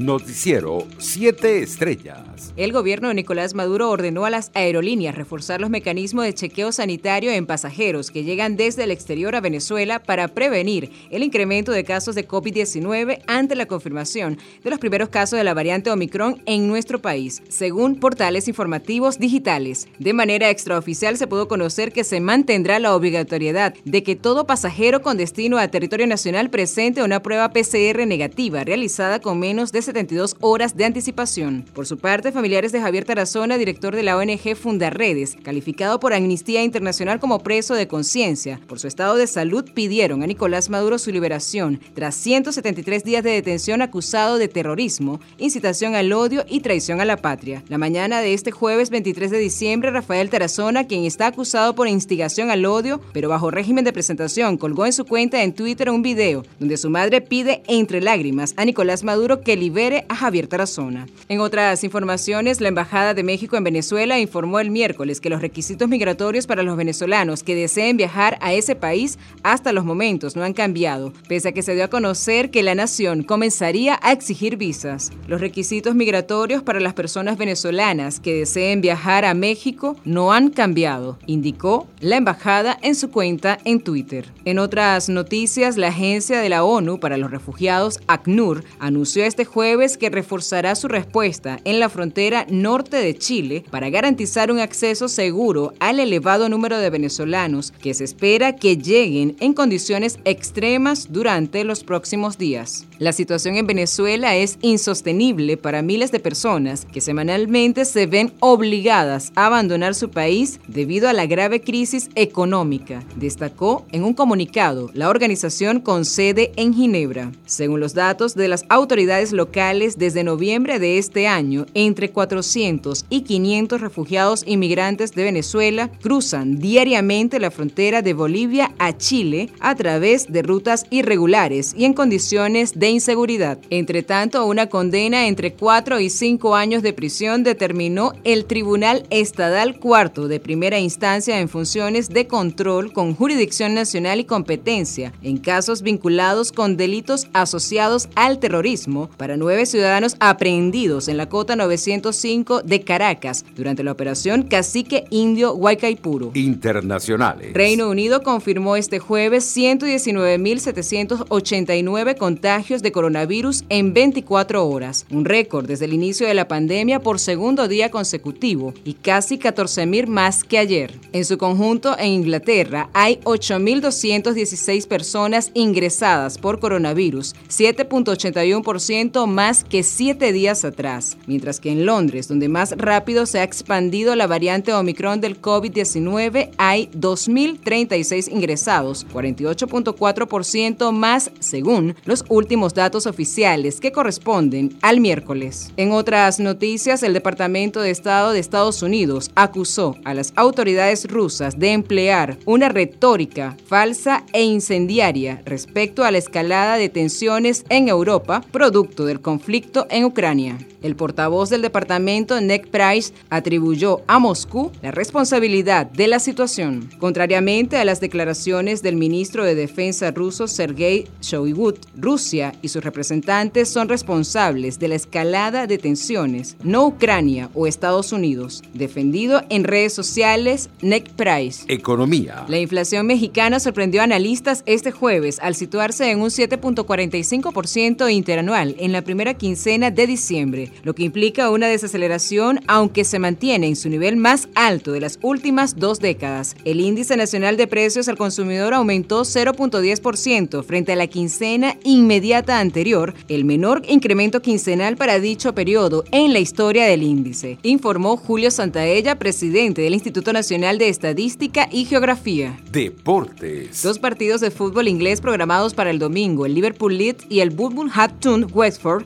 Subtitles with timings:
[0.00, 2.54] Noticiero 7 Estrellas.
[2.56, 7.30] El gobierno de Nicolás Maduro ordenó a las aerolíneas reforzar los mecanismos de chequeo sanitario
[7.30, 12.14] en pasajeros que llegan desde el exterior a Venezuela para prevenir el incremento de casos
[12.14, 17.02] de COVID-19 ante la confirmación de los primeros casos de la variante Omicron en nuestro
[17.02, 19.86] país, según portales informativos digitales.
[19.98, 25.02] De manera extraoficial se pudo conocer que se mantendrá la obligatoriedad de que todo pasajero
[25.02, 30.36] con destino a territorio nacional presente una prueba PCR negativa realizada con menos de 72
[30.38, 31.64] horas de anticipación.
[31.74, 36.62] Por su parte, familiares de Javier Tarazona, director de la ONG Fundarredes, calificado por Amnistía
[36.62, 41.10] Internacional como preso de conciencia por su estado de salud, pidieron a Nicolás Maduro su
[41.10, 47.04] liberación tras 173 días de detención acusado de terrorismo, incitación al odio y traición a
[47.04, 47.64] la patria.
[47.68, 52.52] La mañana de este jueves 23 de diciembre, Rafael Tarazona, quien está acusado por instigación
[52.52, 56.44] al odio, pero bajo régimen de presentación, colgó en su cuenta en Twitter un video
[56.60, 61.06] donde su madre pide entre lágrimas a Nicolás Maduro que libere a Javier Tarazona.
[61.30, 65.88] En otras informaciones, la Embajada de México en Venezuela informó el miércoles que los requisitos
[65.88, 70.52] migratorios para los venezolanos que deseen viajar a ese país hasta los momentos no han
[70.52, 75.12] cambiado, pese a que se dio a conocer que la nación comenzaría a exigir visas.
[75.26, 81.18] Los requisitos migratorios para las personas venezolanas que deseen viajar a México no han cambiado,
[81.24, 84.30] indicó la embajada en su cuenta en Twitter.
[84.44, 89.59] En otras noticias, la Agencia de la ONU para los Refugiados, ACNUR, anunció este jueves
[89.60, 95.74] que reforzará su respuesta en la frontera norte de Chile para garantizar un acceso seguro
[95.80, 101.84] al elevado número de venezolanos que se espera que lleguen en condiciones extremas durante los
[101.84, 102.86] próximos días.
[102.98, 109.30] La situación en Venezuela es insostenible para miles de personas que semanalmente se ven obligadas
[109.34, 115.10] a abandonar su país debido a la grave crisis económica, destacó en un comunicado la
[115.10, 117.30] organización con sede en Ginebra.
[117.44, 123.22] Según los datos de las autoridades locales, desde noviembre de este año, entre 400 y
[123.22, 130.30] 500 refugiados inmigrantes de Venezuela cruzan diariamente la frontera de Bolivia a Chile a través
[130.32, 133.58] de rutas irregulares y en condiciones de inseguridad.
[133.70, 139.80] Entre tanto, una condena entre 4 y 5 años de prisión determinó el Tribunal Estadal
[139.80, 145.82] Cuarto de primera instancia en funciones de control con jurisdicción nacional y competencia en casos
[145.82, 152.82] vinculados con delitos asociados al terrorismo para nueve ciudadanos aprehendidos en la cota 905 de
[152.82, 156.32] Caracas durante la operación Cacique Indio Huaycaipuro.
[156.34, 157.54] Internacionales.
[157.54, 165.86] Reino Unido confirmó este jueves 119.789 contagios de coronavirus en 24 horas, un récord desde
[165.86, 170.92] el inicio de la pandemia por segundo día consecutivo y casi 14.000 más que ayer.
[171.14, 180.32] En su conjunto, en Inglaterra hay 8.216 personas ingresadas por coronavirus, 7.81% más que siete
[180.32, 185.20] días atrás, mientras que en Londres, donde más rápido se ha expandido la variante Omicron
[185.20, 195.00] del COVID-19, hay 2.036 ingresados, 48.4% más según los últimos datos oficiales que corresponden al
[195.00, 195.72] miércoles.
[195.76, 201.58] En otras noticias, el Departamento de Estado de Estados Unidos acusó a las autoridades rusas
[201.58, 208.42] de emplear una retórica falsa e incendiaria respecto a la escalada de tensiones en Europa,
[208.50, 210.58] producto del conflicto en Ucrania.
[210.82, 216.88] El portavoz del departamento, Nick Price, atribuyó a Moscú la responsabilidad de la situación.
[216.98, 223.68] Contrariamente a las declaraciones del ministro de Defensa ruso Sergei Shoigu, Rusia y sus representantes
[223.68, 228.62] son responsables de la escalada de tensiones, no Ucrania o Estados Unidos.
[228.72, 231.64] Defendido en redes sociales, Nick Price.
[231.68, 232.44] Economía.
[232.48, 238.92] La inflación mexicana sorprendió a analistas este jueves al situarse en un 7.45% interanual en
[238.92, 243.88] la primera quincena de diciembre, lo que implica una desaceleración aunque se mantiene en su
[243.88, 246.54] nivel más alto de las últimas dos décadas.
[246.64, 253.12] El índice nacional de precios al consumidor aumentó 0.10% frente a la quincena inmediata anterior,
[253.26, 259.18] el menor incremento quincenal para dicho periodo en la historia del índice, informó Julio Santaella,
[259.18, 262.60] presidente del Instituto Nacional de Estadística y Geografía.
[262.70, 263.82] Deportes.
[263.82, 268.46] Dos partidos de fútbol inglés programados para el domingo, el Liverpool Leeds y el Wolverhampton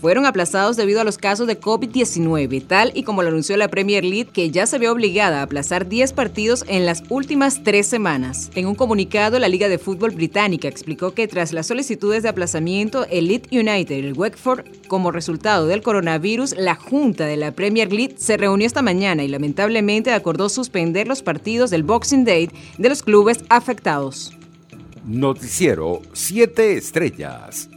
[0.00, 4.04] Fueron aplazados debido a los casos de COVID-19, tal y como lo anunció la Premier
[4.04, 8.50] League, que ya se ve obligada a aplazar 10 partidos en las últimas tres semanas.
[8.54, 13.06] En un comunicado, la Liga de Fútbol Británica explicó que tras las solicitudes de aplazamiento,
[13.10, 17.92] el Leeds United y el Westford, como resultado del coronavirus, la Junta de la Premier
[17.92, 22.88] League se reunió esta mañana y lamentablemente acordó suspender los partidos del Boxing Day de
[22.88, 24.32] los clubes afectados.
[25.04, 27.68] Noticiero 7 Estrellas.